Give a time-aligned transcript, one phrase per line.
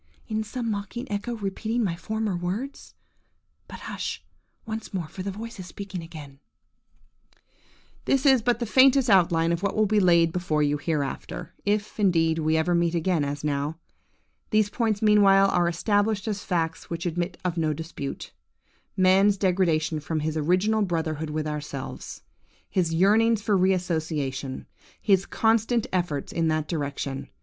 [0.27, 2.95] Is some mocking echo repeating my former words?
[3.67, 4.23] But, hush
[4.65, 6.39] once more, for the voice is speaking again:–
[8.05, 11.99] "This is but the faintest outline of what will be laid before you hereafter, if,
[11.99, 13.77] indeed, we ever meet again as now.
[14.49, 20.35] These points meanwhile are established as facts which admit of no dispute:–man's degradation from his
[20.35, 22.23] original brotherhood with ourselves;
[22.67, 24.65] his yearnings for re association;
[24.99, 27.29] his constant efforts in that direction.